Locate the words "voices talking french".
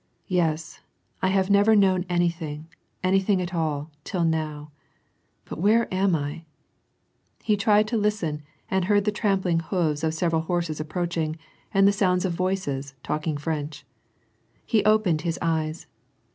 12.33-13.85